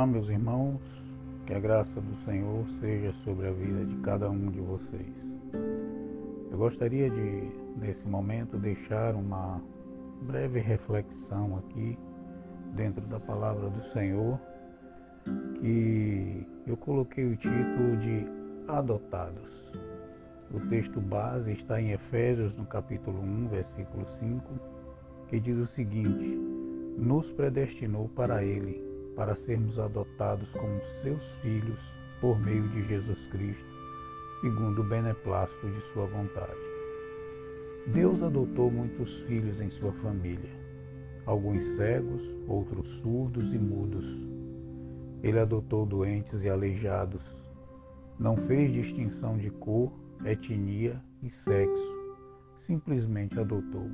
Olá, 0.00 0.06
meus 0.06 0.30
irmãos, 0.30 0.80
que 1.46 1.52
a 1.52 1.60
graça 1.60 2.00
do 2.00 2.24
Senhor 2.24 2.64
seja 2.80 3.12
sobre 3.22 3.48
a 3.48 3.50
vida 3.50 3.84
de 3.84 3.96
cada 3.96 4.30
um 4.30 4.50
de 4.50 4.58
vocês. 4.58 5.12
Eu 6.50 6.56
gostaria 6.56 7.10
de, 7.10 7.50
nesse 7.76 8.08
momento, 8.08 8.56
deixar 8.56 9.14
uma 9.14 9.60
breve 10.22 10.58
reflexão 10.58 11.58
aqui 11.58 11.98
dentro 12.74 13.02
da 13.08 13.20
palavra 13.20 13.68
do 13.68 13.92
Senhor, 13.92 14.40
que 15.60 16.46
eu 16.66 16.78
coloquei 16.78 17.26
o 17.26 17.36
título 17.36 17.98
de 17.98 18.26
Adotados. 18.68 19.52
O 20.50 20.66
texto 20.70 20.98
base 20.98 21.52
está 21.52 21.78
em 21.78 21.90
Efésios, 21.90 22.56
no 22.56 22.64
capítulo 22.64 23.20
1, 23.20 23.48
versículo 23.48 24.06
5, 24.18 24.54
que 25.28 25.38
diz 25.38 25.58
o 25.58 25.66
seguinte: 25.66 26.38
Nos 26.96 27.30
predestinou 27.32 28.08
para 28.16 28.42
Ele 28.42 28.89
para 29.16 29.34
sermos 29.36 29.78
adotados 29.78 30.48
como 30.50 30.80
seus 31.02 31.22
filhos 31.42 31.78
por 32.20 32.38
meio 32.40 32.68
de 32.68 32.86
Jesus 32.86 33.18
Cristo, 33.30 33.64
segundo 34.40 34.82
o 34.82 34.84
beneplácito 34.84 35.68
de 35.68 35.80
Sua 35.92 36.06
vontade. 36.06 36.70
Deus 37.86 38.22
adotou 38.22 38.70
muitos 38.70 39.10
filhos 39.22 39.60
em 39.60 39.70
sua 39.70 39.92
família, 39.94 40.50
alguns 41.24 41.64
cegos, 41.76 42.22
outros 42.46 42.86
surdos 43.00 43.44
e 43.52 43.58
mudos. 43.58 44.04
Ele 45.22 45.38
adotou 45.38 45.86
doentes 45.86 46.42
e 46.42 46.48
aleijados. 46.48 47.22
Não 48.18 48.36
fez 48.36 48.72
distinção 48.72 49.38
de 49.38 49.50
cor, 49.50 49.92
etnia 50.24 51.00
e 51.22 51.30
sexo. 51.30 52.14
Simplesmente 52.66 53.38
adotou. 53.40 53.90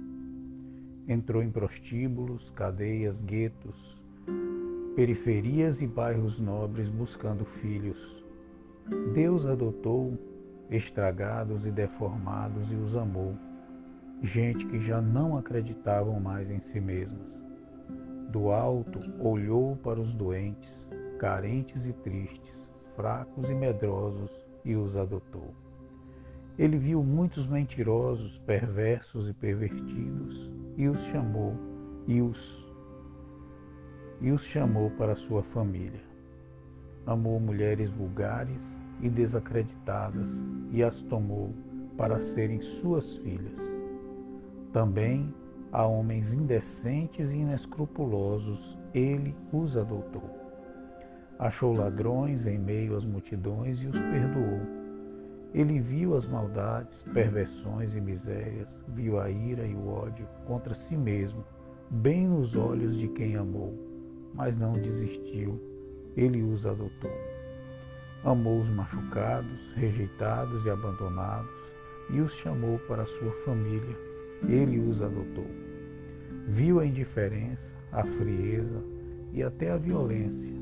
Entrou 1.09 1.43
em 1.43 1.51
prostíbulos, 1.51 2.51
cadeias, 2.51 3.17
guetos, 3.23 3.96
periferias 4.97 5.83
e 5.83 5.87
bairros 5.87 6.41
nobres 6.41 6.89
buscando 6.89 7.45
filhos. 7.45 8.25
Deus 9.13 9.45
adotou 9.45 10.19
estragados 10.71 11.67
e 11.67 11.71
deformados 11.71 12.73
e 12.73 12.75
os 12.75 12.97
amou, 12.97 13.35
gente 14.23 14.65
que 14.65 14.81
já 14.81 15.03
não 15.03 15.37
acreditavam 15.37 16.19
mais 16.19 16.51
em 16.51 16.61
si 16.61 16.81
mesmas. 16.81 17.39
Do 18.31 18.51
alto 18.51 18.99
olhou 19.21 19.77
para 19.77 20.01
os 20.01 20.15
doentes, 20.15 20.89
carentes 21.19 21.85
e 21.85 21.93
tristes, 21.93 22.71
fracos 22.97 23.51
e 23.51 23.55
medrosos 23.55 24.31
e 24.65 24.75
os 24.75 24.97
adotou. 24.97 25.55
Ele 26.59 26.79
viu 26.79 27.05
muitos 27.05 27.47
mentirosos, 27.47 28.39
perversos 28.47 29.29
e 29.29 29.35
pervertidos 29.35 30.51
e 30.75 30.89
os 30.89 30.99
chamou 31.09 31.55
e 32.07 32.23
os 32.23 32.66
e 34.21 34.31
os 34.31 34.43
chamou 34.45 34.91
para 34.91 35.15
sua 35.15 35.43
família. 35.43 36.01
Amou 37.07 37.39
mulheres 37.39 37.91
vulgares 37.91 38.61
e 39.01 39.09
desacreditadas 39.09 40.27
e 40.73 40.83
as 40.83 41.01
tomou 41.03 41.53
para 41.97 42.21
serem 42.21 42.61
suas 42.61 43.17
filhas. 43.19 43.61
Também 44.73 45.33
a 45.73 45.85
homens 45.87 46.33
indecentes 46.33 47.31
e 47.31 47.37
inescrupulosos 47.37 48.79
ele 48.95 49.35
os 49.53 49.77
adotou. 49.77 50.31
Achou 51.39 51.77
ladrões 51.77 52.47
em 52.47 52.59
meio 52.59 52.97
às 52.97 53.05
multidões 53.05 53.81
e 53.83 53.87
os 53.87 53.99
perdoou. 53.99 54.61
Ele 55.53 55.79
viu 55.81 56.17
as 56.17 56.29
maldades, 56.29 57.03
perversões 57.15 57.95
e 57.95 58.01
misérias, 58.01 58.69
viu 58.89 59.21
a 59.21 59.31
ira 59.31 59.67
e 59.67 59.75
o 59.75 59.89
ódio 59.89 60.27
contra 60.47 60.75
si 60.75 60.97
mesmo, 60.97 61.45
bem 61.91 62.27
nos 62.27 62.57
olhos 62.57 62.97
de 62.97 63.09
quem 63.09 63.37
amou 63.37 63.86
mas 64.37 64.57
não 64.57 64.73
desistiu. 64.73 65.61
Ele 66.17 66.43
os 66.43 66.65
adotou. 66.67 67.11
Amou 68.25 68.61
os 68.61 68.69
machucados, 68.69 69.73
rejeitados 69.75 70.65
e 70.65 70.71
abandonados 70.71 71.67
e 72.11 72.21
os 72.21 72.33
chamou 72.35 72.79
para 72.81 73.07
sua 73.07 73.33
família. 73.45 73.97
Ele 74.49 74.79
os 74.79 75.03
adotou. 75.03 75.47
Viu 76.49 76.81
a 76.81 76.87
indiferença, 76.87 77.61
a 77.93 78.05
frieza 78.05 78.83
e 79.33 79.43
até 79.43 79.71
a 79.71 79.77
violência, 79.77 80.55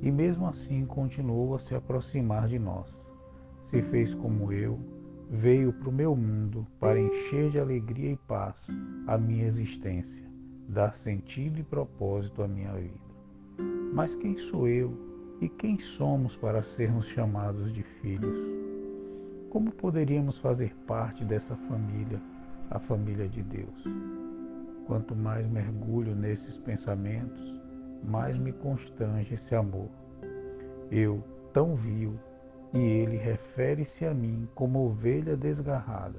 e 0.00 0.10
mesmo 0.10 0.46
assim 0.46 0.84
continuou 0.86 1.54
a 1.54 1.58
se 1.58 1.74
aproximar 1.74 2.46
de 2.46 2.58
nós. 2.58 2.86
Se 3.70 3.82
fez 3.82 4.14
como 4.14 4.52
eu, 4.52 4.78
veio 5.30 5.72
para 5.72 5.88
o 5.88 5.92
meu 5.92 6.14
mundo 6.14 6.66
para 6.78 7.00
encher 7.00 7.50
de 7.50 7.58
alegria 7.58 8.12
e 8.12 8.16
paz 8.16 8.54
a 9.06 9.18
minha 9.18 9.46
existência, 9.46 10.30
dar 10.68 10.96
sentido 10.98 11.58
e 11.58 11.62
propósito 11.62 12.42
à 12.42 12.48
minha 12.48 12.72
vida. 12.74 13.13
Mas 13.94 14.12
quem 14.16 14.36
sou 14.36 14.66
eu 14.66 14.92
e 15.40 15.48
quem 15.48 15.78
somos 15.78 16.34
para 16.34 16.64
sermos 16.64 17.06
chamados 17.06 17.72
de 17.72 17.84
filhos? 17.84 18.36
Como 19.50 19.70
poderíamos 19.70 20.36
fazer 20.38 20.74
parte 20.84 21.24
dessa 21.24 21.54
família, 21.54 22.20
a 22.72 22.80
família 22.80 23.28
de 23.28 23.40
Deus? 23.40 23.84
Quanto 24.88 25.14
mais 25.14 25.46
mergulho 25.46 26.12
nesses 26.12 26.58
pensamentos, 26.58 27.54
mais 28.02 28.36
me 28.36 28.50
constrange 28.50 29.34
esse 29.34 29.54
amor. 29.54 29.88
Eu, 30.90 31.22
tão 31.52 31.76
vil, 31.76 32.18
e 32.74 32.78
ele 32.80 33.16
refere-se 33.16 34.04
a 34.04 34.12
mim 34.12 34.48
como 34.56 34.86
ovelha 34.86 35.36
desgarrada. 35.36 36.18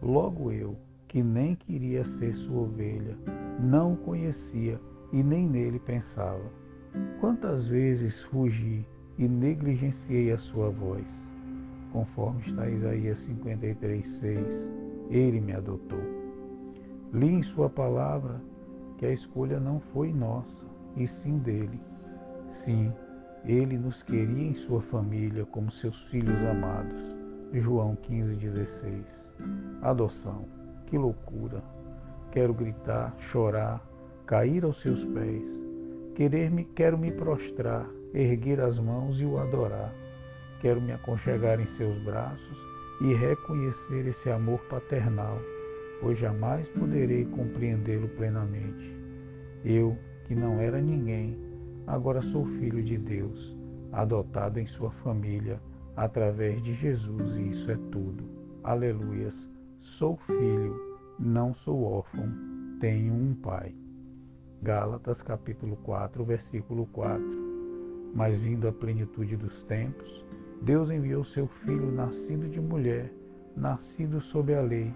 Logo 0.00 0.50
eu, 0.50 0.74
que 1.06 1.22
nem 1.22 1.56
queria 1.56 2.06
ser 2.06 2.32
sua 2.32 2.62
ovelha, 2.62 3.18
não 3.60 3.92
o 3.92 3.96
conhecia 3.98 4.80
e 5.12 5.22
nem 5.22 5.46
nele 5.46 5.78
pensava. 5.78 6.64
Quantas 7.20 7.66
vezes 7.66 8.22
fugi 8.24 8.86
e 9.18 9.26
negligenciei 9.26 10.32
a 10.32 10.38
sua 10.38 10.70
voz? 10.70 11.06
Conforme 11.92 12.42
está 12.46 12.68
Isaías 12.68 13.18
53,6, 13.26 14.38
ele 15.10 15.40
me 15.40 15.52
adotou. 15.52 16.02
Li 17.12 17.26
em 17.26 17.42
sua 17.42 17.70
palavra 17.70 18.40
que 18.98 19.06
a 19.06 19.12
escolha 19.12 19.58
não 19.58 19.80
foi 19.92 20.12
nossa, 20.12 20.64
e 20.96 21.06
sim 21.06 21.38
dele. 21.38 21.80
Sim, 22.64 22.92
ele 23.44 23.78
nos 23.78 24.02
queria 24.02 24.48
em 24.48 24.54
sua 24.54 24.80
família 24.82 25.44
como 25.46 25.70
seus 25.70 25.98
filhos 26.04 26.36
amados. 26.50 27.16
João 27.52 27.96
15,16. 28.08 29.04
Adoção. 29.82 30.44
Que 30.86 30.98
loucura! 30.98 31.62
Quero 32.32 32.52
gritar, 32.52 33.14
chorar, 33.18 33.80
cair 34.26 34.64
aos 34.64 34.80
seus 34.80 35.04
pés 35.04 35.65
Querer-me, 36.16 36.64
quero 36.64 36.96
me 36.96 37.12
prostrar, 37.12 37.86
erguer 38.14 38.58
as 38.62 38.78
mãos 38.78 39.20
e 39.20 39.26
o 39.26 39.38
adorar. 39.38 39.92
Quero 40.62 40.80
me 40.80 40.90
aconchegar 40.92 41.60
em 41.60 41.66
seus 41.76 42.02
braços 42.04 42.58
e 43.02 43.12
reconhecer 43.12 44.08
esse 44.08 44.30
amor 44.30 44.58
paternal, 44.70 45.38
pois 46.00 46.18
jamais 46.18 46.66
poderei 46.70 47.26
compreendê-lo 47.26 48.08
plenamente. 48.08 48.96
Eu, 49.62 49.94
que 50.24 50.34
não 50.34 50.58
era 50.58 50.80
ninguém, 50.80 51.36
agora 51.86 52.22
sou 52.22 52.46
filho 52.46 52.82
de 52.82 52.96
Deus, 52.96 53.54
adotado 53.92 54.58
em 54.58 54.66
sua 54.66 54.90
família 54.90 55.60
através 55.94 56.62
de 56.62 56.72
Jesus, 56.76 57.36
e 57.36 57.50
isso 57.50 57.70
é 57.70 57.76
tudo. 57.92 58.24
Aleluias. 58.64 59.34
Sou 59.82 60.16
filho, 60.26 60.98
não 61.18 61.54
sou 61.56 61.84
órfão, 61.84 62.26
tenho 62.80 63.12
um 63.12 63.34
pai. 63.34 63.74
Gálatas 64.62 65.22
capítulo 65.22 65.76
4, 65.76 66.24
versículo 66.24 66.86
4. 66.86 67.20
Mas 68.14 68.36
vindo 68.38 68.66
a 68.66 68.72
plenitude 68.72 69.36
dos 69.36 69.62
tempos, 69.64 70.24
Deus 70.62 70.90
enviou 70.90 71.24
seu 71.24 71.46
filho 71.46 71.92
nascido 71.92 72.48
de 72.48 72.60
mulher, 72.60 73.12
nascido 73.54 74.20
sob 74.20 74.54
a 74.54 74.60
lei, 74.60 74.92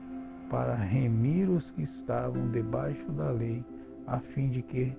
para 0.48 0.75
remir 0.75 1.48
os 1.48 1.71
que 1.71 1.83
estavam 1.83 2.51
debaixo 2.51 3.12
da 3.12 3.30
lei, 3.30 3.65
a 4.07 4.18
fim 4.18 4.48
de 4.48 4.62
que 4.62 4.97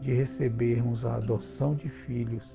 de 0.00 0.14
recebermos 0.14 1.04
a 1.04 1.16
adoção 1.16 1.74
de 1.74 1.88
filhos. 1.88 2.54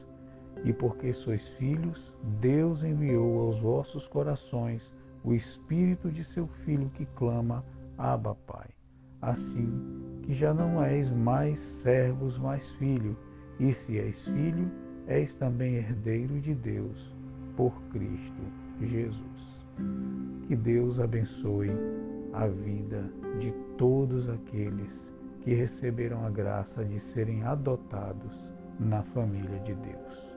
E 0.63 0.74
porque 0.74 1.13
sois 1.13 1.47
filhos, 1.50 2.12
Deus 2.42 2.83
enviou 2.83 3.39
aos 3.42 3.59
vossos 3.59 4.07
corações 4.07 4.92
o 5.24 5.33
espírito 5.33 6.09
de 6.09 6.24
seu 6.24 6.47
filho 6.65 6.89
que 6.89 7.06
clama: 7.06 7.63
Abba, 7.97 8.36
Pai. 8.47 8.69
Assim 9.21 9.94
que 10.25 10.33
já 10.33 10.54
não 10.54 10.83
és 10.83 11.10
mais 11.12 11.60
servos, 11.83 12.38
mas 12.38 12.68
filho, 12.74 13.16
e 13.60 13.74
se 13.74 14.00
és 14.00 14.24
filho, 14.25 14.69
és 15.07 15.33
também 15.36 15.75
herdeiro 15.75 16.39
de 16.39 16.54
Deus, 16.54 17.13
por 17.56 17.74
Cristo 17.92 18.42
Jesus. 18.81 19.19
Que 20.48 20.56
Deus 20.56 21.00
abençoe 21.00 21.69
a 22.33 22.48
vida 22.48 23.04
de 23.39 23.51
todos 23.77 24.27
aqueles 24.30 24.89
que 25.44 25.54
receberam 25.54 26.25
a 26.25 26.30
graça 26.30 26.83
de 26.83 27.00
serem 27.13 27.44
adotados 27.44 28.33
na 28.80 29.04
família 29.04 29.60
de 29.60 29.74
Deus. 29.75 30.34